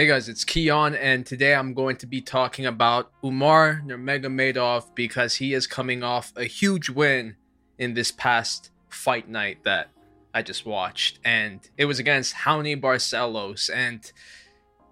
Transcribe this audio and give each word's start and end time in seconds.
Hey 0.00 0.06
guys, 0.06 0.30
it's 0.30 0.44
Keon, 0.44 0.94
and 0.94 1.26
today 1.26 1.54
I'm 1.54 1.74
going 1.74 1.96
to 1.96 2.06
be 2.06 2.22
talking 2.22 2.64
about 2.64 3.12
Umar 3.22 3.82
Nurmagomedov 3.84 4.94
because 4.94 5.34
he 5.34 5.52
is 5.52 5.66
coming 5.66 6.02
off 6.02 6.32
a 6.36 6.44
huge 6.44 6.88
win 6.88 7.36
in 7.76 7.92
this 7.92 8.10
past 8.10 8.70
fight 8.88 9.28
night 9.28 9.58
that 9.64 9.90
I 10.32 10.40
just 10.40 10.64
watched, 10.64 11.18
and 11.22 11.60
it 11.76 11.84
was 11.84 11.98
against 11.98 12.34
Raoni 12.34 12.80
Barcelos, 12.80 13.68
and 13.68 14.10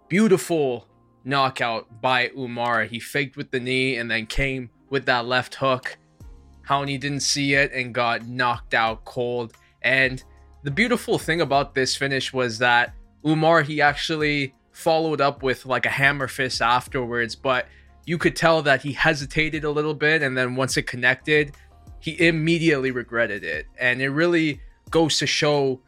beautiful 0.09 0.87
knockout 1.25 2.03
by 2.03 2.29
Umar. 2.37 2.85
He 2.85 3.01
faked 3.01 3.39
with 3.39 3.51
the 3.51 3.61
knee 3.61 3.97
and 3.97 4.11
then 4.11 4.27
came 4.27 4.69
with 4.91 5.07
that 5.07 5.25
left 5.25 5.55
hook. 5.55 5.97
Raoni 6.69 7.01
didn't 7.01 7.21
see 7.21 7.55
it 7.55 7.73
and 7.73 7.95
got 7.95 8.27
knocked 8.27 8.75
out 8.75 9.07
cold. 9.07 9.55
And 9.81 10.23
the 10.65 10.71
beautiful 10.71 11.19
thing 11.19 11.41
about 11.41 11.75
this 11.75 11.97
finish 11.97 12.31
was 12.31 12.59
that 12.59 12.93
Umar 13.25 13.63
he 13.63 13.81
actually 13.81 14.55
followed 14.79 15.21
up 15.21 15.43
with 15.43 15.67
like 15.67 15.85
a 15.85 15.91
hammer 15.91 16.29
fist 16.29 16.63
afterwards, 16.63 17.35
but 17.35 17.67
you 18.07 18.17
could 18.17 18.37
tell 18.37 18.63
that 18.63 18.81
he 18.81 18.93
hesitated 18.93 19.65
a 19.65 19.71
little 19.71 19.93
bit 19.93 20.23
and 20.23 20.39
then 20.39 20.55
once 20.55 20.77
it 20.77 20.85
connected, 20.85 21.57
he 21.99 22.29
immediately 22.29 22.93
regretted 22.93 23.43
it. 23.43 23.67
And 23.81 24.01
it 24.01 24.11
really 24.11 24.61
goes 24.89 25.19
to 25.19 25.27
show 25.27 25.81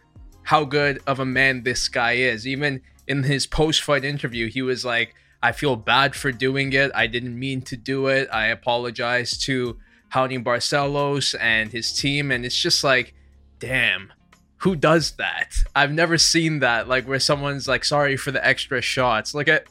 how 0.42 0.64
good 0.64 1.00
of 1.06 1.20
a 1.20 1.24
man 1.24 1.62
this 1.62 1.88
guy 1.88 2.14
is. 2.14 2.48
Even 2.48 2.82
in 3.06 3.22
his 3.22 3.46
post 3.46 3.80
fight 3.82 4.04
interview, 4.04 4.50
he 4.50 4.60
was 4.60 4.84
like, 4.84 5.14
I 5.40 5.52
feel 5.52 5.76
bad 5.76 6.16
for 6.16 6.32
doing 6.32 6.72
it. 6.72 6.90
I 6.92 7.06
didn't 7.06 7.38
mean 7.38 7.62
to 7.62 7.76
do 7.76 8.08
it. 8.08 8.28
I 8.32 8.46
apologize 8.46 9.38
to 9.44 9.78
Raoni 10.12 10.42
Barcelos 10.42 11.36
and 11.40 11.70
his 11.70 11.92
team. 11.92 12.32
And 12.32 12.44
it's 12.44 12.60
just 12.60 12.82
like, 12.82 13.14
damn, 13.60 14.12
who 14.60 14.76
does 14.76 15.12
that? 15.12 15.54
I've 15.74 15.92
never 15.92 16.18
seen 16.18 16.60
that, 16.60 16.86
like 16.88 17.08
where 17.08 17.18
someone's 17.18 17.66
like, 17.66 17.84
sorry 17.84 18.16
for 18.16 18.30
the 18.30 18.46
extra 18.46 18.82
shots. 18.82 19.34
Look 19.34 19.48
at 19.48 19.66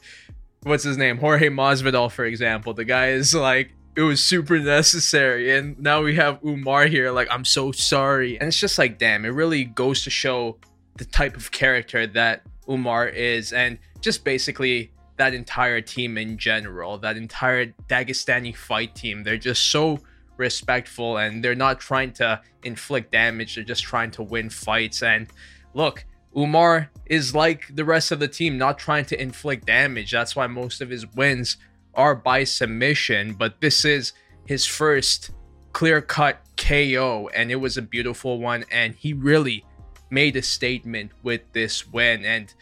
what's 0.62 0.84
his 0.84 0.96
name, 0.96 1.18
Jorge 1.18 1.48
Masvidal, 1.48 2.10
for 2.10 2.24
example. 2.24 2.74
The 2.74 2.84
guy 2.84 3.10
is 3.10 3.34
like, 3.34 3.72
it 3.96 4.02
was 4.02 4.22
super 4.22 4.58
necessary, 4.58 5.56
and 5.56 5.78
now 5.78 6.02
we 6.02 6.16
have 6.16 6.38
Umar 6.44 6.86
here. 6.86 7.10
Like, 7.10 7.28
I'm 7.30 7.44
so 7.44 7.72
sorry, 7.72 8.38
and 8.38 8.48
it's 8.48 8.58
just 8.58 8.78
like, 8.78 8.98
damn, 8.98 9.24
it 9.24 9.30
really 9.30 9.64
goes 9.64 10.04
to 10.04 10.10
show 10.10 10.58
the 10.96 11.04
type 11.04 11.36
of 11.36 11.50
character 11.50 12.06
that 12.06 12.42
Umar 12.68 13.08
is, 13.08 13.52
and 13.52 13.78
just 14.00 14.24
basically 14.24 14.92
that 15.18 15.34
entire 15.34 15.80
team 15.80 16.18
in 16.18 16.38
general, 16.38 16.98
that 16.98 17.16
entire 17.16 17.66
Dagestani 17.88 18.56
fight 18.56 18.94
team. 18.94 19.22
They're 19.22 19.36
just 19.36 19.70
so 19.70 20.00
respectful 20.40 21.18
and 21.18 21.44
they're 21.44 21.54
not 21.54 21.78
trying 21.78 22.12
to 22.14 22.40
inflict 22.64 23.12
damage. 23.12 23.54
They're 23.54 23.64
just 23.64 23.84
trying 23.84 24.10
to 24.12 24.22
win 24.24 24.50
fights. 24.50 25.02
And 25.02 25.28
look, 25.74 26.04
Umar 26.36 26.90
is 27.06 27.34
like 27.34 27.74
the 27.74 27.84
rest 27.84 28.10
of 28.10 28.18
the 28.18 28.26
team, 28.26 28.58
not 28.58 28.78
trying 28.78 29.04
to 29.06 29.20
inflict 29.20 29.66
damage. 29.66 30.10
That's 30.10 30.34
why 30.34 30.48
most 30.48 30.80
of 30.80 30.90
his 30.90 31.06
wins 31.14 31.58
are 31.94 32.16
by 32.16 32.44
submission. 32.44 33.34
But 33.34 33.60
this 33.60 33.84
is 33.84 34.12
his 34.46 34.66
first 34.66 35.30
clear 35.72 36.00
cut 36.00 36.40
KO, 36.56 37.30
and 37.34 37.52
it 37.52 37.56
was 37.56 37.76
a 37.76 37.82
beautiful 37.82 38.40
one. 38.40 38.64
And 38.70 38.94
he 38.94 39.12
really 39.12 39.64
made 40.10 40.36
a 40.36 40.42
statement 40.42 41.12
with 41.22 41.42
this 41.52 41.86
win. 41.86 42.24
And 42.24 42.52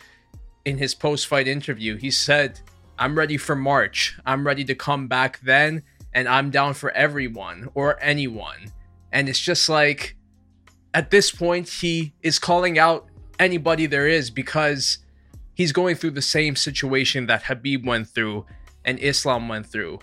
in 0.65 0.79
his 0.79 0.95
post 0.95 1.27
fight 1.27 1.49
interview, 1.49 1.97
he 1.97 2.11
said, 2.11 2.61
I'm 2.99 3.17
ready 3.17 3.37
for 3.37 3.55
March. 3.55 4.19
I'm 4.27 4.47
ready 4.47 4.65
to 4.65 4.75
come 4.75 5.07
back 5.07 5.41
then 5.41 5.83
and 6.13 6.29
I'm 6.29 6.51
down 6.51 6.75
for 6.75 6.91
everyone 6.93 7.69
or 7.75 7.99
anyone. 8.03 8.73
And 9.13 9.29
it's 9.29 9.39
just 9.39 9.69
like 9.69 10.17
at 10.95 11.11
this 11.11 11.31
point, 11.31 11.69
he 11.69 12.15
is 12.23 12.39
calling 12.39 12.79
out 12.79 13.07
anybody 13.39 13.87
there 13.87 14.09
is 14.09 14.31
because 14.31 14.99
he's 15.55 15.73
going 15.73 15.97
through 15.97 16.13
the 16.13 16.23
same 16.23 16.57
situation 16.57 17.27
that 17.27 17.45
Khabib 17.45 17.87
went 17.87 18.09
through 18.09 18.47
and 18.85 18.99
Islam 18.99 19.49
went 19.49 19.67
through. 19.67 20.01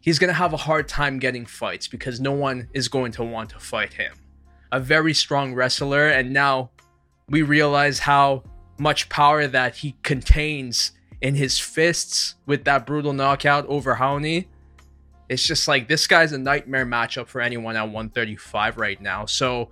He's 0.00 0.18
going 0.18 0.28
to 0.28 0.34
have 0.34 0.52
a 0.52 0.58
hard 0.58 0.88
time 0.88 1.18
getting 1.18 1.46
fights 1.46 1.88
because 1.88 2.20
no 2.20 2.32
one 2.32 2.68
is 2.72 2.88
going 2.88 3.12
to 3.12 3.24
want 3.24 3.50
to 3.50 3.58
fight 3.58 3.94
him. 3.94 4.14
A 4.70 4.78
very 4.78 5.12
strong 5.12 5.54
wrestler, 5.54 6.08
and 6.08 6.32
now 6.32 6.70
we 7.28 7.42
realize 7.42 8.00
how 8.00 8.44
much 8.78 9.08
power 9.08 9.46
that 9.46 9.76
he 9.76 9.96
contains 10.02 10.92
in 11.20 11.34
his 11.34 11.58
fists 11.58 12.34
with 12.46 12.64
that 12.64 12.86
brutal 12.86 13.12
knockout 13.12 13.66
over 13.66 13.96
Raoni 13.96 14.46
it's 15.28 15.42
just 15.42 15.66
like 15.68 15.88
this 15.88 16.06
guy's 16.06 16.32
a 16.32 16.38
nightmare 16.38 16.86
matchup 16.86 17.26
for 17.26 17.40
anyone 17.40 17.76
at 17.76 17.84
135 17.84 18.76
right 18.76 19.00
now. 19.00 19.26
So 19.26 19.70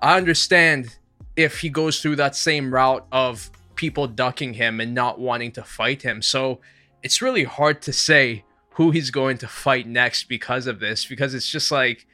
I 0.00 0.16
understand 0.16 0.98
if 1.36 1.60
he 1.60 1.70
goes 1.70 2.00
through 2.00 2.16
that 2.16 2.36
same 2.36 2.72
route 2.72 3.06
of 3.12 3.50
people 3.74 4.06
ducking 4.06 4.54
him 4.54 4.80
and 4.80 4.94
not 4.94 5.20
wanting 5.20 5.52
to 5.52 5.62
fight 5.62 6.02
him. 6.02 6.20
So 6.20 6.60
it's 7.02 7.22
really 7.22 7.44
hard 7.44 7.80
to 7.82 7.92
say 7.92 8.44
who 8.70 8.90
he's 8.90 9.10
going 9.10 9.38
to 9.38 9.48
fight 9.48 9.86
next 9.86 10.24
because 10.24 10.66
of 10.66 10.80
this, 10.80 11.06
because 11.06 11.34
it's 11.34 11.48
just 11.48 11.70
like, 11.70 12.06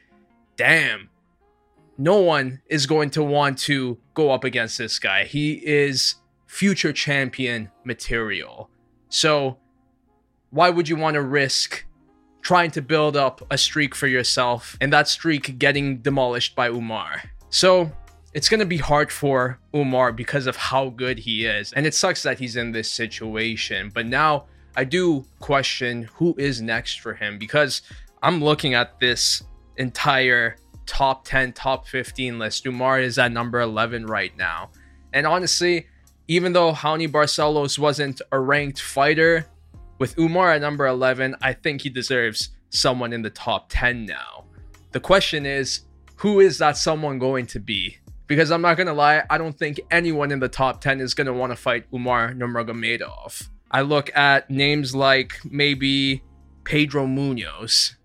damn, 0.55 1.09
no 1.97 2.19
one 2.19 2.61
is 2.67 2.85
going 2.85 3.09
to 3.11 3.23
want 3.23 3.57
to 3.57 3.97
go 4.13 4.31
up 4.31 4.43
against 4.43 4.77
this 4.77 4.99
guy. 4.99 5.25
He 5.25 5.53
is 5.65 6.15
future 6.45 6.93
champion 6.93 7.71
material. 7.83 8.69
So 9.09 9.57
why 10.51 10.69
would 10.69 10.87
you 10.87 10.95
want 10.95 11.15
to 11.15 11.21
risk 11.21 11.85
trying 12.45 12.69
to 12.69 12.79
build 12.79 13.17
up 13.17 13.41
a 13.49 13.57
streak 13.57 13.95
for 13.95 14.05
yourself, 14.05 14.77
and 14.79 14.93
that 14.93 15.07
streak 15.07 15.57
getting 15.57 15.97
demolished 15.97 16.55
by 16.55 16.69
Umar. 16.69 17.23
So 17.49 17.91
it's 18.35 18.49
going 18.49 18.59
to 18.59 18.67
be 18.67 18.77
hard 18.77 19.11
for 19.11 19.57
Umar 19.73 20.11
because 20.11 20.45
of 20.45 20.55
how 20.55 20.89
good 20.89 21.17
he 21.17 21.47
is. 21.47 21.73
And 21.73 21.87
it 21.87 21.95
sucks 21.95 22.21
that 22.21 22.37
he's 22.37 22.55
in 22.55 22.71
this 22.71 22.89
situation. 22.91 23.89
But 23.91 24.05
now 24.05 24.45
I 24.77 24.83
do 24.83 25.25
question 25.39 26.07
who 26.13 26.35
is 26.37 26.61
next 26.61 26.99
for 26.99 27.15
him 27.15 27.39
because 27.39 27.81
I'm 28.21 28.43
looking 28.43 28.75
at 28.75 28.99
this 28.99 29.41
entire 29.77 30.57
top 30.85 31.25
10, 31.25 31.53
top 31.53 31.87
15 31.87 32.37
list. 32.37 32.63
Umar 32.67 32.99
is 32.99 33.17
at 33.17 33.31
number 33.31 33.59
11 33.59 34.05
right 34.05 34.37
now. 34.37 34.69
And 35.13 35.25
honestly, 35.25 35.87
even 36.27 36.53
though 36.53 36.73
Raoni 36.73 37.09
Barcelos 37.09 37.79
wasn't 37.79 38.21
a 38.31 38.39
ranked 38.39 38.81
fighter, 38.81 39.47
with 39.97 40.17
Umar 40.17 40.51
at 40.51 40.61
number 40.61 40.85
11, 40.85 41.35
I 41.41 41.53
think 41.53 41.81
he 41.81 41.89
deserves 41.89 42.49
someone 42.69 43.13
in 43.13 43.21
the 43.21 43.29
top 43.29 43.67
10 43.69 44.05
now. 44.05 44.45
The 44.91 44.99
question 44.99 45.45
is, 45.45 45.81
who 46.17 46.39
is 46.39 46.57
that 46.57 46.77
someone 46.77 47.19
going 47.19 47.47
to 47.47 47.59
be? 47.59 47.97
Because 48.27 48.51
I'm 48.51 48.61
not 48.61 48.77
going 48.77 48.87
to 48.87 48.93
lie, 48.93 49.23
I 49.29 49.37
don't 49.37 49.57
think 49.57 49.79
anyone 49.91 50.31
in 50.31 50.39
the 50.39 50.49
top 50.49 50.81
10 50.81 50.99
is 50.99 51.13
going 51.13 51.27
to 51.27 51.33
want 51.33 51.51
to 51.51 51.55
fight 51.55 51.85
Umar 51.93 52.33
Nurmagomedov. 52.33 53.49
I 53.71 53.81
look 53.81 54.15
at 54.15 54.49
names 54.49 54.95
like 54.95 55.39
maybe 55.43 56.23
Pedro 56.63 57.05
Munhoz. 57.05 57.95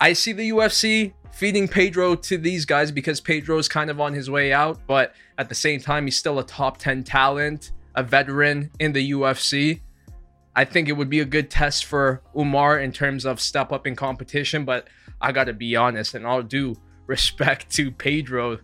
I 0.00 0.12
see 0.12 0.32
the 0.32 0.50
UFC 0.50 1.12
feeding 1.32 1.68
Pedro 1.68 2.14
to 2.14 2.36
these 2.36 2.64
guys 2.64 2.92
because 2.92 3.20
Pedro's 3.20 3.68
kind 3.68 3.88
of 3.88 4.00
on 4.00 4.12
his 4.12 4.28
way 4.28 4.52
out, 4.52 4.80
but 4.86 5.14
at 5.38 5.48
the 5.48 5.54
same 5.54 5.80
time, 5.80 6.04
he's 6.04 6.18
still 6.18 6.38
a 6.38 6.44
top 6.44 6.78
10 6.78 7.04
talent, 7.04 7.72
a 7.94 8.02
veteran 8.02 8.70
in 8.78 8.92
the 8.92 9.12
UFC. 9.12 9.80
I 10.54 10.64
think 10.64 10.88
it 10.88 10.92
would 10.92 11.08
be 11.08 11.20
a 11.20 11.24
good 11.24 11.50
test 11.50 11.86
for 11.86 12.22
Umar 12.36 12.78
in 12.78 12.92
terms 12.92 13.24
of 13.24 13.40
step 13.40 13.72
up 13.72 13.86
in 13.86 13.96
competition, 13.96 14.64
but 14.64 14.88
I 15.20 15.32
got 15.32 15.44
to 15.44 15.54
be 15.54 15.76
honest, 15.76 16.14
and 16.14 16.26
all 16.26 16.42
due 16.42 16.76
respect 17.06 17.70
to 17.72 17.90
Pedro, 17.90 18.58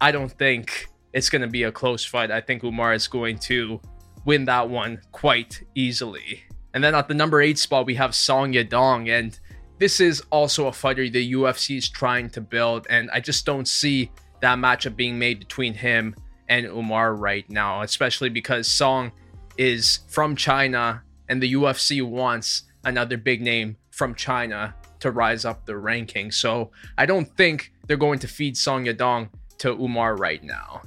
I 0.00 0.10
don't 0.10 0.32
think 0.32 0.86
it's 1.12 1.30
going 1.30 1.42
to 1.42 1.48
be 1.48 1.64
a 1.64 1.72
close 1.72 2.04
fight. 2.04 2.30
I 2.30 2.40
think 2.40 2.64
Umar 2.64 2.94
is 2.94 3.08
going 3.08 3.38
to 3.40 3.80
win 4.24 4.44
that 4.46 4.68
one 4.68 5.00
quite 5.12 5.62
easily. 5.74 6.42
And 6.74 6.82
then 6.82 6.94
at 6.94 7.08
the 7.08 7.14
number 7.14 7.40
eight 7.40 7.58
spot, 7.58 7.86
we 7.86 7.94
have 7.94 8.14
Song 8.14 8.52
Yadong, 8.52 9.08
and 9.08 9.38
this 9.78 10.00
is 10.00 10.22
also 10.30 10.66
a 10.66 10.72
fighter 10.72 11.08
the 11.08 11.32
UFC 11.32 11.78
is 11.78 11.88
trying 11.88 12.30
to 12.30 12.40
build, 12.40 12.86
and 12.90 13.10
I 13.10 13.20
just 13.20 13.46
don't 13.46 13.68
see 13.68 14.10
that 14.40 14.58
matchup 14.58 14.96
being 14.96 15.18
made 15.18 15.38
between 15.40 15.74
him 15.74 16.14
and 16.48 16.66
Umar 16.66 17.14
right 17.14 17.48
now, 17.50 17.82
especially 17.82 18.28
because 18.28 18.66
Song 18.66 19.12
is 19.56 20.00
from 20.08 20.36
China 20.36 21.02
and 21.28 21.42
the 21.42 21.52
UFC 21.54 22.06
wants 22.06 22.64
another 22.84 23.16
big 23.16 23.42
name 23.42 23.76
from 23.90 24.14
China 24.14 24.74
to 25.00 25.10
rise 25.10 25.44
up 25.44 25.66
the 25.66 25.76
ranking. 25.76 26.30
So 26.30 26.70
I 26.96 27.06
don't 27.06 27.28
think 27.36 27.72
they're 27.86 27.96
going 27.96 28.18
to 28.20 28.28
feed 28.28 28.56
Song 28.56 28.84
Yadong 28.84 29.28
to 29.58 29.70
Umar 29.72 30.16
right 30.16 30.42
now. 30.42 30.82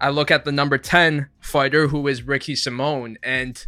I 0.00 0.10
look 0.10 0.30
at 0.30 0.44
the 0.44 0.52
number 0.52 0.78
10 0.78 1.28
fighter 1.40 1.88
who 1.88 2.06
is 2.08 2.22
Ricky 2.22 2.54
Simón, 2.54 3.16
and 3.22 3.66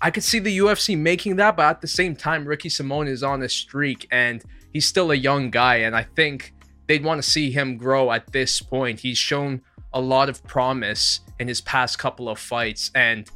I 0.00 0.10
could 0.10 0.24
see 0.24 0.38
the 0.38 0.58
UFC 0.58 0.98
making 0.98 1.36
that, 1.36 1.56
but 1.56 1.66
at 1.66 1.80
the 1.80 1.88
same 1.88 2.14
time, 2.14 2.44
Ricky 2.44 2.68
Simón 2.68 3.08
is 3.08 3.22
on 3.22 3.42
a 3.42 3.48
streak 3.48 4.06
and 4.10 4.42
he's 4.72 4.86
still 4.86 5.12
a 5.12 5.16
young 5.16 5.50
guy, 5.50 5.76
and 5.76 5.96
I 5.96 6.02
think 6.02 6.52
they'd 6.88 7.04
want 7.04 7.22
to 7.22 7.28
see 7.28 7.50
him 7.50 7.78
grow 7.78 8.12
at 8.12 8.32
this 8.32 8.60
point. 8.60 9.00
He's 9.00 9.18
shown 9.18 9.62
a 9.94 10.00
lot 10.00 10.28
of 10.28 10.42
promise 10.44 11.20
in 11.38 11.48
his 11.48 11.60
past 11.60 11.98
couple 11.98 12.28
of 12.28 12.38
fights, 12.38 12.90
and 12.94 13.30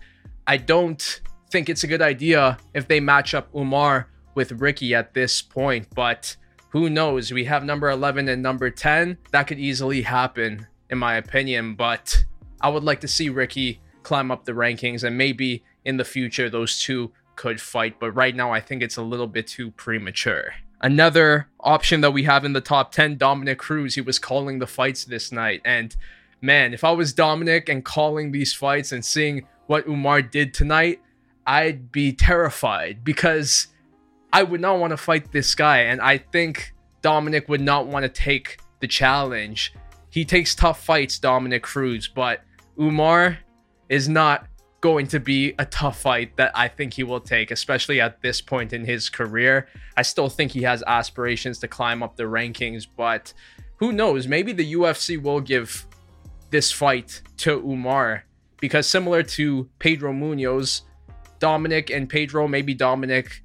I 0.46 0.56
don't 0.58 1.20
think 1.50 1.68
it's 1.68 1.84
a 1.84 1.88
good 1.88 2.02
idea 2.02 2.58
if 2.74 2.88
they 2.88 3.00
match 3.00 3.34
up 3.34 3.48
Umar 3.54 4.08
with 4.34 4.52
Ricky 4.52 4.94
at 4.94 5.14
this 5.14 5.42
point, 5.42 5.88
but 5.94 6.36
who 6.70 6.90
knows? 6.90 7.32
We 7.32 7.44
have 7.44 7.64
number 7.64 7.88
11 7.88 8.28
and 8.28 8.42
number 8.42 8.70
10. 8.70 9.18
That 9.32 9.46
could 9.46 9.58
easily 9.58 10.02
happen, 10.02 10.66
in 10.90 10.98
my 10.98 11.14
opinion, 11.16 11.74
but 11.74 12.24
I 12.60 12.68
would 12.68 12.84
like 12.84 13.00
to 13.00 13.08
see 13.08 13.28
Ricky 13.28 13.80
climb 14.02 14.30
up 14.30 14.44
the 14.44 14.52
rankings, 14.52 15.02
and 15.02 15.16
maybe 15.16 15.64
in 15.84 15.96
the 15.96 16.04
future 16.04 16.50
those 16.50 16.80
two 16.80 17.12
could 17.34 17.60
fight. 17.60 17.98
But 17.98 18.12
right 18.12 18.34
now, 18.34 18.52
I 18.52 18.60
think 18.60 18.82
it's 18.82 18.96
a 18.96 19.02
little 19.02 19.26
bit 19.26 19.46
too 19.46 19.70
premature. 19.72 20.54
Another 20.80 21.48
option 21.60 22.02
that 22.02 22.12
we 22.12 22.24
have 22.24 22.44
in 22.44 22.52
the 22.52 22.60
top 22.60 22.92
10, 22.92 23.16
Dominick 23.16 23.58
Cruz. 23.58 23.94
He 23.94 24.00
was 24.00 24.18
calling 24.18 24.58
the 24.58 24.66
fights 24.66 25.04
this 25.04 25.32
night. 25.32 25.62
And 25.64 25.96
man, 26.40 26.74
if 26.74 26.84
I 26.84 26.90
was 26.90 27.12
Dominick 27.12 27.68
and 27.68 27.84
calling 27.84 28.30
these 28.30 28.52
fights 28.52 28.92
and 28.92 29.04
seeing 29.04 29.46
what 29.66 29.86
Umar 29.86 30.20
did 30.22 30.52
tonight, 30.52 31.00
I'd 31.46 31.92
be 31.92 32.12
terrified 32.12 33.04
because 33.04 33.68
I 34.32 34.42
would 34.42 34.60
not 34.60 34.78
want 34.78 34.90
to 34.90 34.96
fight 34.96 35.32
this 35.32 35.54
guy. 35.54 35.78
And 35.78 36.00
I 36.00 36.18
think 36.18 36.74
Dominick 37.02 37.48
would 37.48 37.60
not 37.60 37.86
want 37.86 38.02
to 38.02 38.08
take 38.08 38.58
the 38.80 38.88
challenge. 38.88 39.72
He 40.10 40.24
takes 40.24 40.54
tough 40.54 40.84
fights, 40.84 41.18
Dominick 41.18 41.62
Cruz, 41.62 42.08
but 42.08 42.42
Umar 42.78 43.38
is 43.88 44.08
not 44.08 44.46
going 44.80 45.06
to 45.08 45.20
be 45.20 45.54
a 45.58 45.64
tough 45.64 46.00
fight 46.00 46.36
that 46.36 46.52
I 46.54 46.68
think 46.68 46.94
he 46.94 47.02
will 47.02 47.20
take, 47.20 47.50
especially 47.50 48.00
at 48.00 48.20
this 48.22 48.40
point 48.40 48.72
in 48.72 48.84
his 48.84 49.08
career. 49.08 49.68
I 49.96 50.02
still 50.02 50.28
think 50.28 50.52
he 50.52 50.62
has 50.62 50.82
aspirations 50.86 51.58
to 51.60 51.68
climb 51.68 52.02
up 52.02 52.16
the 52.16 52.24
rankings, 52.24 52.86
but 52.96 53.32
who 53.76 53.92
knows? 53.92 54.26
Maybe 54.26 54.52
the 54.52 54.74
UFC 54.74 55.20
will 55.20 55.40
give 55.40 55.86
this 56.50 56.70
fight 56.70 57.22
to 57.38 57.58
Umar 57.58 58.24
because 58.60 58.86
similar 58.86 59.22
to 59.22 59.68
Pedro 59.78 60.12
Munhoz, 60.12 60.82
Dominick 61.38 61.90
and 61.90 62.08
Pedro, 62.08 62.48
maybe 62.48 62.74
Dominick 62.74 63.42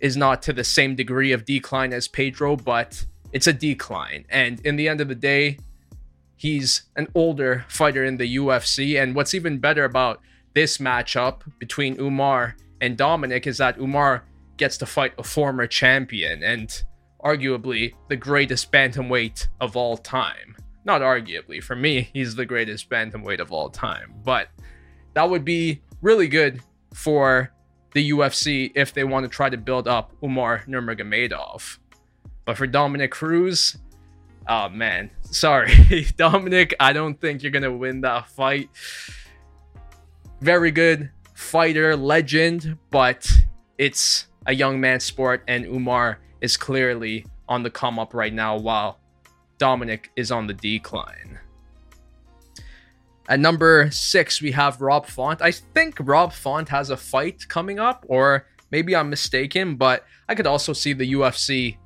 is 0.00 0.16
not 0.16 0.42
to 0.42 0.52
the 0.52 0.64
same 0.64 0.94
degree 0.94 1.32
of 1.32 1.44
decline 1.44 1.92
as 1.92 2.08
Pedro, 2.08 2.56
but 2.56 3.04
it's 3.32 3.46
a 3.46 3.52
decline. 3.52 4.24
And 4.28 4.60
in 4.60 4.76
the 4.76 4.88
end 4.88 5.00
of 5.00 5.08
the 5.08 5.14
day, 5.14 5.58
he's 6.36 6.82
an 6.96 7.08
older 7.14 7.64
fighter 7.68 8.04
in 8.04 8.16
the 8.16 8.36
UFC. 8.36 9.00
And 9.00 9.14
what's 9.14 9.34
even 9.34 9.58
better 9.58 9.84
about 9.84 10.20
this 10.54 10.78
matchup 10.78 11.40
between 11.58 12.00
Umar 12.00 12.56
and 12.80 12.96
Dominick 12.96 13.46
is 13.46 13.58
that 13.58 13.78
Umar 13.78 14.24
gets 14.56 14.78
to 14.78 14.86
fight 14.86 15.12
a 15.18 15.22
former 15.22 15.66
champion 15.66 16.42
and 16.42 16.82
arguably 17.22 17.94
the 18.08 18.16
greatest 18.16 18.70
bantamweight 18.70 19.48
of 19.60 19.76
all 19.76 19.96
time. 19.96 20.56
Not 20.84 21.00
arguably, 21.00 21.62
for 21.62 21.74
me, 21.74 22.08
he's 22.12 22.36
the 22.36 22.46
greatest 22.46 22.88
bantamweight 22.88 23.40
of 23.40 23.50
all 23.50 23.68
time. 23.68 24.14
But 24.24 24.48
that 25.14 25.28
would 25.28 25.44
be 25.44 25.82
really 26.00 26.28
good 26.28 26.60
for 26.96 27.52
the 27.92 28.10
UFC 28.10 28.72
if 28.74 28.94
they 28.94 29.04
want 29.04 29.24
to 29.24 29.28
try 29.28 29.50
to 29.50 29.58
build 29.58 29.86
up 29.86 30.12
Umar 30.24 30.64
Nurmagomedov. 30.66 31.78
But 32.46 32.56
for 32.56 32.66
Dominick 32.66 33.10
Cruz, 33.10 33.76
oh 34.48 34.70
man, 34.70 35.10
sorry, 35.20 36.06
Dominick, 36.16 36.74
I 36.80 36.94
don't 36.94 37.20
think 37.20 37.42
you're 37.42 37.52
gonna 37.52 37.76
win 37.76 38.00
that 38.00 38.28
fight. 38.30 38.70
Very 40.40 40.70
good 40.70 41.10
fighter, 41.34 41.94
legend, 41.96 42.78
but 42.90 43.30
it's 43.76 44.26
a 44.46 44.54
young 44.54 44.80
man 44.80 44.98
sport, 44.98 45.42
and 45.46 45.66
Umar 45.66 46.18
is 46.40 46.56
clearly 46.56 47.26
on 47.46 47.62
the 47.62 47.70
come 47.70 47.98
up 47.98 48.14
right 48.14 48.32
now, 48.32 48.56
while 48.56 49.00
Dominick 49.58 50.10
is 50.16 50.32
on 50.32 50.46
the 50.46 50.54
decline. 50.54 51.38
At 53.28 53.40
number 53.40 53.90
six, 53.90 54.40
we 54.40 54.52
have 54.52 54.80
Rob 54.80 55.06
Font. 55.06 55.42
I 55.42 55.50
think 55.50 55.96
Rob 56.00 56.32
Font 56.32 56.68
has 56.68 56.90
a 56.90 56.96
fight 56.96 57.48
coming 57.48 57.80
up, 57.80 58.04
or 58.08 58.46
maybe 58.70 58.94
I'm 58.94 59.10
mistaken, 59.10 59.76
but 59.76 60.04
I 60.28 60.34
could 60.34 60.46
also 60.46 60.72
see 60.72 60.92
the 60.92 61.12
UFC 61.12 61.76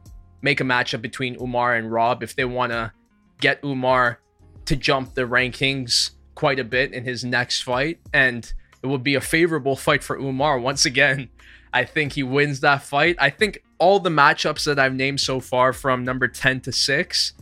make 0.43 0.61
a 0.61 0.65
matchup 0.65 1.01
between 1.01 1.41
Umar 1.41 1.77
and 1.77 1.91
Rob 1.91 2.23
if 2.23 2.37
they 2.37 2.45
want 2.45 2.73
to 2.73 2.93
get 3.41 3.65
Umar 3.65 4.21
to 4.67 4.77
jump 4.77 5.15
the 5.15 5.23
rankings 5.23 6.11
quite 6.35 6.59
a 6.59 6.65
bit 6.65 6.93
in 6.93 7.05
his 7.05 7.25
next 7.25 7.63
fight. 7.63 8.01
And 8.13 8.51
it 8.83 8.87
would 8.87 9.03
be 9.03 9.15
a 9.15 9.21
favorable 9.21 9.77
fight 9.77 10.03
for 10.03 10.17
Umar. 10.19 10.59
Once 10.59 10.85
again, 10.85 11.29
I 11.73 11.85
think 11.85 12.15
he 12.15 12.23
wins 12.23 12.61
that 12.61 12.83
fight. 12.83 13.17
I 13.19 13.31
think 13.31 13.63
all 13.79 14.01
the 14.01 14.11
matchups 14.11 14.65
that 14.65 14.79
I've 14.79 14.95
named 14.95 15.21
so 15.21 15.39
far 15.39 15.73
from 15.73 16.05
number 16.05 16.27
10 16.27 16.63
to 16.63 16.73
6 16.73 17.33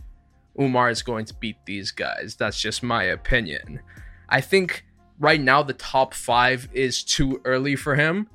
Umar 0.61 0.91
is 0.91 1.03
going 1.03 1.25
to 1.27 1.35
beat 1.35 1.57
these 1.65 1.91
guys. 1.91 2.37
That's 2.39 2.61
just 2.61 2.83
my 2.83 3.05
opinion. 3.05 3.81
I 4.29 4.41
think 4.41 4.85
right 5.19 5.41
now 5.41 5.63
the 5.63 5.75
top 5.75 6.15
five 6.15 6.69
is 6.73 7.03
too 7.03 7.41
early 7.45 7.77
for 7.77 7.95
him. 7.95 8.29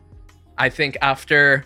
I 0.58 0.70
think 0.70 0.98
after 1.02 1.66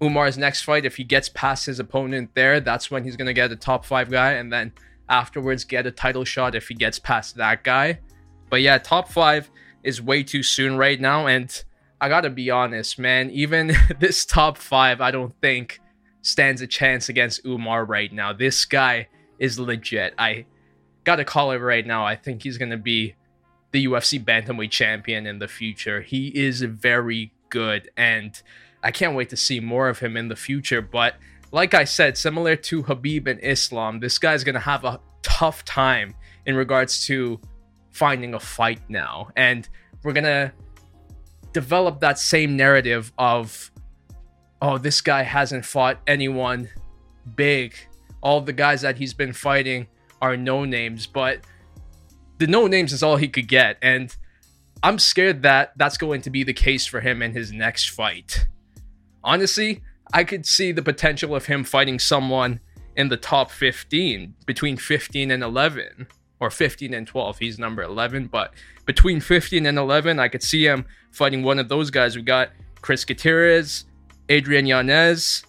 Umar's 0.00 0.36
next 0.36 0.62
fight, 0.62 0.84
if 0.84 0.96
he 0.96 1.04
gets 1.04 1.28
past 1.28 1.66
his 1.66 1.80
opponent 1.80 2.30
there, 2.34 2.60
that's 2.60 2.90
when 2.90 3.04
he's 3.04 3.16
going 3.16 3.26
to 3.26 3.32
get 3.32 3.52
a 3.52 3.56
top 3.56 3.84
five 3.84 4.10
guy. 4.10 4.32
And 4.32 4.52
then 4.52 4.72
afterwards, 5.08 5.64
get 5.64 5.86
a 5.86 5.90
title 5.90 6.24
shot 6.24 6.54
if 6.54 6.68
he 6.68 6.74
gets 6.74 6.98
past 6.98 7.36
that 7.36 7.64
guy. 7.64 8.00
But 8.50 8.60
yeah, 8.60 8.78
top 8.78 9.08
five 9.08 9.50
is 9.82 10.02
way 10.02 10.22
too 10.22 10.42
soon 10.42 10.76
right 10.76 11.00
now. 11.00 11.26
And 11.26 11.62
I 12.00 12.08
got 12.08 12.22
to 12.22 12.30
be 12.30 12.50
honest, 12.50 12.98
man, 12.98 13.30
even 13.30 13.72
this 13.98 14.24
top 14.24 14.58
five, 14.58 15.00
I 15.00 15.10
don't 15.10 15.34
think 15.40 15.80
stands 16.22 16.62
a 16.62 16.66
chance 16.66 17.08
against 17.08 17.44
Umar 17.44 17.84
right 17.84 18.12
now. 18.12 18.32
This 18.32 18.64
guy 18.64 19.08
is 19.44 19.58
legit. 19.58 20.14
I 20.18 20.46
got 21.04 21.16
to 21.16 21.24
call 21.24 21.52
it 21.52 21.58
right 21.58 21.86
now. 21.86 22.06
I 22.06 22.16
think 22.16 22.42
he's 22.42 22.56
going 22.56 22.70
to 22.70 22.78
be 22.78 23.14
the 23.72 23.86
UFC 23.86 24.24
bantamweight 24.24 24.70
champion 24.70 25.26
in 25.26 25.38
the 25.38 25.48
future. 25.48 26.00
He 26.00 26.28
is 26.28 26.62
very 26.62 27.32
good 27.50 27.90
and 27.96 28.40
I 28.82 28.90
can't 28.90 29.14
wait 29.14 29.28
to 29.30 29.36
see 29.36 29.60
more 29.60 29.88
of 29.88 29.98
him 29.98 30.16
in 30.16 30.28
the 30.28 30.36
future, 30.36 30.80
but 30.82 31.14
like 31.52 31.74
I 31.74 31.84
said, 31.84 32.16
similar 32.16 32.56
to 32.56 32.82
Khabib 32.82 33.28
and 33.28 33.38
Islam, 33.42 34.00
this 34.00 34.18
guy's 34.18 34.44
going 34.44 34.54
to 34.54 34.60
have 34.60 34.84
a 34.84 35.00
tough 35.22 35.64
time 35.64 36.14
in 36.46 36.56
regards 36.56 37.06
to 37.06 37.40
finding 37.90 38.34
a 38.34 38.40
fight 38.40 38.80
now. 38.88 39.30
And 39.36 39.68
we're 40.02 40.12
going 40.12 40.24
to 40.24 40.52
develop 41.52 42.00
that 42.00 42.18
same 42.18 42.56
narrative 42.56 43.12
of 43.18 43.70
oh, 44.62 44.78
this 44.78 45.00
guy 45.02 45.22
hasn't 45.22 45.64
fought 45.64 46.00
anyone 46.06 46.70
big 47.36 47.74
all 48.24 48.40
the 48.40 48.52
guys 48.52 48.80
that 48.80 48.96
he's 48.96 49.14
been 49.14 49.34
fighting 49.34 49.86
are 50.20 50.36
no 50.36 50.64
names, 50.64 51.06
but 51.06 51.40
the 52.38 52.46
no 52.46 52.66
names 52.66 52.92
is 52.92 53.02
all 53.02 53.16
he 53.16 53.28
could 53.28 53.46
get. 53.46 53.76
And 53.82 54.14
I'm 54.82 54.98
scared 54.98 55.42
that 55.42 55.74
that's 55.76 55.98
going 55.98 56.22
to 56.22 56.30
be 56.30 56.42
the 56.42 56.54
case 56.54 56.86
for 56.86 57.00
him 57.00 57.22
in 57.22 57.32
his 57.32 57.52
next 57.52 57.90
fight. 57.90 58.46
Honestly, 59.22 59.82
I 60.12 60.24
could 60.24 60.46
see 60.46 60.72
the 60.72 60.82
potential 60.82 61.36
of 61.36 61.46
him 61.46 61.64
fighting 61.64 61.98
someone 61.98 62.60
in 62.96 63.08
the 63.08 63.16
top 63.16 63.50
15, 63.50 64.34
between 64.46 64.76
15 64.76 65.30
and 65.30 65.42
11, 65.42 66.06
or 66.40 66.50
15 66.50 66.94
and 66.94 67.06
12. 67.06 67.38
He's 67.38 67.58
number 67.58 67.82
11, 67.82 68.28
but 68.28 68.54
between 68.86 69.20
15 69.20 69.66
and 69.66 69.78
11, 69.78 70.18
I 70.18 70.28
could 70.28 70.42
see 70.42 70.64
him 70.64 70.86
fighting 71.10 71.42
one 71.42 71.58
of 71.58 71.68
those 71.68 71.90
guys. 71.90 72.16
We 72.16 72.22
got 72.22 72.50
Chris 72.80 73.04
Gutierrez, 73.04 73.84
Adrian 74.28 74.66
Yanez, 74.66 75.44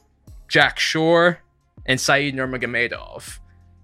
Jack 0.47 0.79
Shore, 0.79 1.39
and 1.85 1.99
Said 1.99 2.33
Nurmagomedov. 2.33 3.39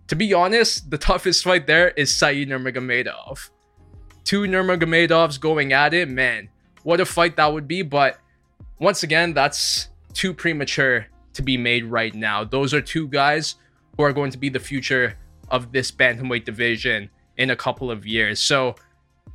To 0.07 0.15
be 0.15 0.33
honest, 0.33 0.89
the 0.89 0.97
toughest 0.97 1.43
fight 1.43 1.67
there 1.67 1.89
is 1.89 2.13
Said 2.13 2.47
Nurmagomedov. 2.47 3.49
Two 4.23 4.41
Nurmagomedovs 4.41 5.39
going 5.39 5.73
at 5.73 5.93
it, 5.93 6.09
man, 6.09 6.49
what 6.83 6.99
a 6.99 7.05
fight 7.05 7.35
that 7.37 7.51
would 7.51 7.67
be. 7.67 7.81
But 7.81 8.19
once 8.79 9.03
again, 9.03 9.33
that's 9.33 9.89
too 10.13 10.33
premature 10.33 11.07
to 11.33 11.41
be 11.41 11.57
made 11.57 11.85
right 11.85 12.13
now. 12.13 12.43
Those 12.43 12.73
are 12.73 12.81
two 12.81 13.07
guys 13.07 13.55
who 13.95 14.03
are 14.03 14.13
going 14.13 14.31
to 14.31 14.37
be 14.37 14.49
the 14.49 14.59
future 14.59 15.17
of 15.49 15.71
this 15.71 15.91
bantamweight 15.91 16.45
division 16.45 17.09
in 17.37 17.51
a 17.51 17.55
couple 17.55 17.91
of 17.91 18.05
years. 18.05 18.41
So 18.41 18.75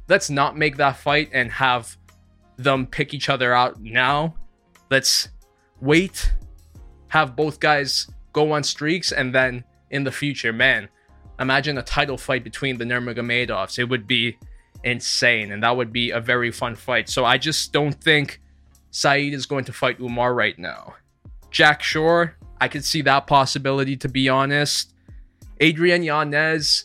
let's 0.09 0.31
not 0.31 0.57
make 0.57 0.77
that 0.77 0.97
fight 0.97 1.31
and 1.33 1.51
have 1.53 1.97
them 2.57 2.87
pick 2.87 3.15
each 3.15 3.29
other 3.29 3.53
out 3.53 3.81
now. 3.81 4.35
Let's 4.91 5.29
wait, 5.81 6.33
have 7.09 7.37
both 7.37 7.61
guys 7.61 8.09
go 8.37 8.53
on 8.53 8.63
streaks, 8.63 9.13
and 9.13 9.35
then 9.35 9.65
in 9.91 10.05
the 10.05 10.13
future, 10.13 10.53
man, 10.53 10.89
imagine 11.41 11.79
a 11.79 11.83
title 11.83 12.19
fight 12.19 12.45
between 12.45 12.77
the 12.77 12.85
Nurmagomedovs. 12.85 13.79
It 13.79 13.85
would 13.89 14.07
be 14.07 14.37
insane, 14.85 15.53
and 15.53 15.63
that 15.63 15.75
would 15.75 15.91
be 15.91 16.11
a 16.11 16.21
very 16.21 16.53
fun 16.53 16.77
fight. 16.77 17.09
So 17.09 17.25
I 17.25 17.39
just 17.39 17.73
don't 17.73 17.95
think 17.95 18.43
Said 18.91 19.33
is 19.33 19.47
going 19.47 19.65
to 19.65 19.73
fight 19.73 19.99
Umar 20.01 20.35
right 20.35 20.59
now. 20.59 20.95
Jack 21.51 21.83
Shore, 21.83 22.37
I 22.61 22.69
could 22.69 22.85
see 22.85 23.03
that 23.03 23.27
possibility 23.27 23.97
to 23.97 24.09
be 24.09 24.29
honest. 24.29 24.93
Adrian 25.61 26.03
Yanez, 26.03 26.85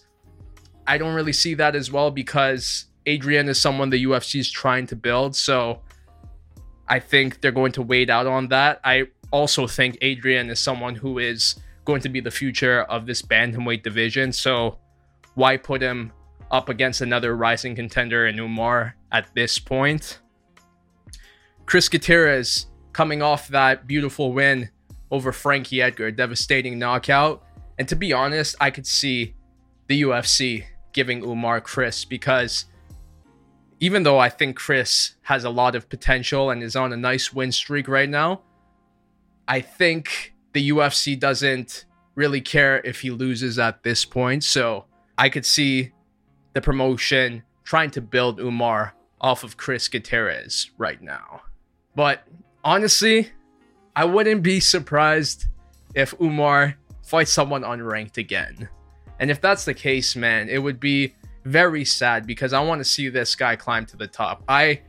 I 0.88 0.98
don't 0.98 1.14
really 1.14 1.34
see 1.34 1.54
that 1.56 1.76
as 1.76 1.92
well 1.92 2.12
because 2.12 2.86
Adrian 3.06 3.50
is 3.50 3.60
someone 3.60 3.90
the 3.90 4.06
UFC 4.06 4.40
is 4.40 4.50
trying 4.50 4.88
to 4.88 4.96
build. 4.96 5.36
So 5.36 5.82
I 6.88 7.00
think 7.00 7.42
they're 7.42 7.52
going 7.52 7.74
to 7.74 7.82
wait 7.82 8.10
out 8.10 8.28
on 8.28 8.48
that. 8.50 8.80
I 8.84 9.08
also 9.32 9.68
think 9.68 9.98
Adrian 10.02 10.50
is 10.50 10.60
someone 10.60 10.96
who 10.96 11.20
is 11.20 11.56
going 11.86 12.02
to 12.02 12.10
be 12.10 12.20
the 12.20 12.32
future 12.32 12.82
of 12.84 13.06
this 13.06 13.22
bantamweight 13.22 13.84
division. 13.84 14.32
So 14.32 14.78
why 15.36 15.58
put 15.58 15.82
him 15.82 16.12
up 16.52 16.70
against 16.70 17.02
another 17.02 17.36
rising 17.36 17.76
contender 17.76 18.28
in 18.28 18.38
Umar 18.38 18.96
at 19.12 19.34
this 19.34 19.58
point? 19.58 20.20
Chris 21.66 21.90
Gutierrez 21.90 22.68
coming 22.94 23.22
off 23.22 23.48
that 23.48 23.88
beautiful 23.88 24.34
win 24.34 24.70
over 25.10 25.32
Frankie 25.32 25.82
Edgar, 25.82 26.12
devastating 26.12 26.78
knockout. 26.78 27.44
And 27.80 27.88
to 27.88 27.96
be 27.96 28.14
honest, 28.14 28.56
I 28.60 28.70
could 28.70 28.86
see 28.86 29.36
the 29.88 30.02
UFC 30.04 30.66
giving 30.94 31.24
Umar 31.24 31.62
Chris 31.62 32.06
because 32.06 32.66
even 33.80 34.04
though 34.04 34.20
I 34.20 34.30
think 34.30 34.56
Chris 34.56 35.16
has 35.24 35.44
a 35.44 35.50
lot 35.50 35.76
of 35.76 35.90
potential 35.90 36.52
and 36.52 36.62
is 36.62 36.76
on 36.76 36.94
a 36.94 36.98
nice 36.98 37.34
win 37.34 37.52
streak 37.52 37.88
right 37.88 38.10
now, 38.10 38.42
I 39.52 39.60
think 39.60 40.34
the 40.54 40.70
UFC 40.70 41.20
doesn't 41.20 41.84
really 42.16 42.40
care 42.40 42.80
if 42.86 43.02
he 43.02 43.12
loses 43.12 43.60
at 43.60 43.84
this 43.84 44.06
point. 44.06 44.46
So 44.46 44.86
I 45.18 45.28
could 45.28 45.46
see 45.46 45.92
the 46.54 46.62
promotion 46.62 47.44
trying 47.66 47.92
to 47.92 48.02
build 48.02 48.40
Umar 48.40 48.96
off 49.20 49.44
of 49.44 49.58
Chris 49.58 49.90
Gutierrez 49.90 50.72
right 50.78 51.02
now. 51.02 51.42
But 51.98 52.26
honestly, 52.64 53.30
I 53.94 54.06
wouldn't 54.06 54.42
be 54.42 54.62
surprised 54.62 55.48
if 55.96 56.14
Umar 56.22 56.78
fights 57.04 57.34
someone 57.34 57.64
unranked 57.64 58.18
again. 58.18 58.70
And 59.20 59.30
if 59.30 59.42
that's 59.42 59.66
the 59.66 59.74
case, 59.74 60.16
man, 60.16 60.48
it 60.48 60.60
would 60.60 60.80
be 60.80 61.14
very 61.44 61.84
sad 61.84 62.26
because 62.26 62.54
I 62.54 62.62
want 62.62 62.80
to 62.80 62.86
see 62.86 63.10
this 63.10 63.36
guy 63.36 63.58
climb 63.58 63.86
to 63.88 63.98
the 63.98 64.08
top. 64.08 64.46
I 64.48 64.80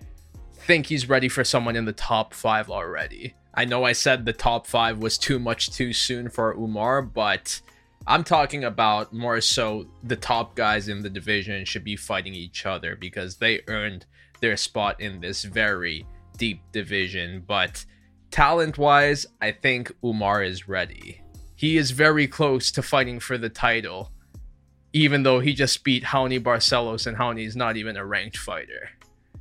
think 0.52 0.86
he's 0.86 1.08
ready 1.08 1.28
for 1.28 1.42
someone 1.42 1.74
in 1.74 1.84
the 1.84 1.92
top 1.92 2.32
five 2.32 2.70
already. 2.70 3.34
I 3.54 3.64
know 3.64 3.84
I 3.84 3.92
said 3.92 4.24
the 4.24 4.32
top 4.32 4.66
five 4.66 4.98
was 4.98 5.18
too 5.18 5.38
much 5.38 5.70
too 5.70 5.92
soon 5.92 6.28
for 6.30 6.52
Umar, 6.52 7.02
but 7.02 7.60
I'm 8.06 8.24
talking 8.24 8.64
about 8.64 9.12
more 9.12 9.40
so 9.40 9.86
the 10.02 10.16
top 10.16 10.54
guys 10.54 10.88
in 10.88 11.02
the 11.02 11.10
division 11.10 11.64
should 11.64 11.84
be 11.84 11.96
fighting 11.96 12.34
each 12.34 12.66
other 12.66 12.96
because 12.96 13.36
they 13.36 13.60
earned 13.68 14.06
their 14.40 14.56
spot 14.56 15.00
in 15.00 15.20
this 15.20 15.44
very 15.44 16.06
deep 16.36 16.60
division. 16.72 17.44
But 17.46 17.84
talent 18.30 18.78
wise, 18.78 19.26
I 19.40 19.52
think 19.52 19.92
Umar 20.02 20.42
is 20.42 20.68
ready. 20.68 21.20
He 21.54 21.76
is 21.76 21.90
very 21.90 22.26
close 22.26 22.72
to 22.72 22.82
fighting 22.82 23.20
for 23.20 23.38
the 23.38 23.50
title 23.50 24.10
even 24.92 25.22
though 25.22 25.40
he 25.40 25.52
just 25.52 25.84
beat 25.84 26.04
Raoni 26.04 26.42
Barcelos 26.42 27.06
and 27.06 27.16
Raoni 27.16 27.46
is 27.46 27.56
not 27.56 27.76
even 27.76 27.96
a 27.96 28.04
ranked 28.04 28.36
fighter. 28.36 28.90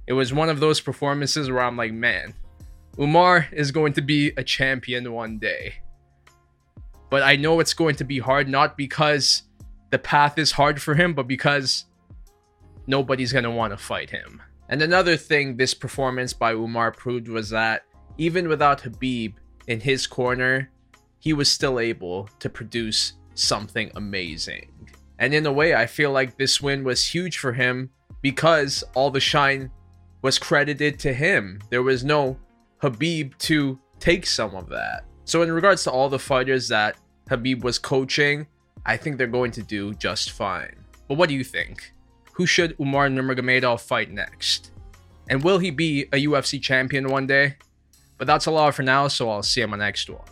It 0.08 0.14
was 0.14 0.34
one 0.34 0.50
of 0.50 0.60
those 0.60 0.80
performances 0.80 1.50
where 1.50 1.62
I'm 1.62 1.78
like, 1.78 1.94
man, 1.94 2.34
Umar 3.00 3.48
is 3.52 3.72
going 3.72 3.94
to 3.94 4.02
be 4.02 4.32
a 4.38 4.44
champion 4.44 5.12
one 5.12 5.40
day. 5.40 5.76
But 7.10 7.24
I 7.24 7.36
know 7.36 7.60
it's 7.60 7.74
going 7.74 7.96
to 7.96 8.04
be 8.04 8.20
hard, 8.20 8.48
not 8.48 8.78
because 8.78 9.44
the 9.90 10.00
path 10.00 10.38
is 10.38 10.52
hard 10.52 10.82
for 10.82 10.96
him, 10.96 11.14
but 11.14 11.28
because 11.28 11.86
nobody's 12.88 13.34
going 13.34 13.44
to 13.44 13.52
want 13.52 13.72
to 13.72 13.78
fight 13.78 14.10
him. 14.10 14.42
And 14.70 14.82
another 14.82 15.18
thing 15.18 15.58
this 15.58 15.74
performance 15.74 16.34
by 16.34 16.54
Umar 16.54 16.92
proved 16.92 17.28
was 17.28 17.50
that 17.50 17.84
even 18.18 18.48
without 18.48 18.82
Khabib 18.82 19.34
in 19.68 19.80
his 19.80 20.08
corner, 20.08 20.72
he 21.20 21.34
was 21.34 21.52
still 21.52 21.80
able 21.80 22.30
to 22.40 22.50
produce 22.50 23.14
something 23.36 23.92
amazing. 23.96 24.72
And 25.20 25.34
in 25.34 25.46
a 25.46 25.52
way, 25.52 25.76
I 25.76 25.86
feel 25.86 26.12
like 26.12 26.38
this 26.38 26.62
win 26.62 26.84
was 26.84 27.06
huge 27.06 27.38
for 27.38 27.54
him 27.54 27.90
because 28.22 28.84
all 28.96 29.12
the 29.12 29.20
shine 29.20 29.72
was 30.22 30.40
credited 30.40 31.00
to 31.00 31.14
him. 31.14 31.60
There 31.70 31.84
was 31.84 32.04
no 32.04 32.38
Khabib 32.82 33.38
to 33.40 33.80
take 34.00 34.26
some 34.26 34.56
of 34.56 34.70
that. 34.70 35.06
So, 35.26 35.44
in 35.44 35.52
regards 35.52 35.84
to 35.84 35.92
all 35.92 36.10
the 36.10 36.20
fighters 36.20 36.68
that 36.70 36.98
Khabib 37.30 37.64
was 37.64 37.78
coaching, 37.78 38.48
I 38.86 38.98
think 38.98 39.18
they're 39.18 39.28
going 39.28 39.52
to 39.52 39.62
do 39.62 39.94
just 39.94 40.32
fine. 40.32 40.76
But 41.08 41.18
what 41.18 41.30
do 41.30 41.36
you 41.36 41.44
think? 41.44 41.94
Who 42.34 42.46
should 42.46 42.76
Umar 42.80 43.08
Nurmagomedov 43.08 43.82
fight 43.82 44.12
next? 44.12 44.72
And 45.30 45.44
will 45.44 45.60
he 45.60 45.70
be 45.70 46.04
a 46.12 46.26
UFC 46.26 46.62
champion 46.62 47.10
one 47.10 47.28
day? 47.28 47.56
But 48.18 48.28
that's 48.28 48.48
a 48.48 48.52
lot 48.52 48.74
for 48.74 48.84
now, 48.84 49.08
so 49.08 49.30
I'll 49.30 49.44
see 49.44 49.62
you 49.62 49.66
on 49.66 49.72
my 49.72 49.78
next 49.78 50.10
one. 50.10 50.26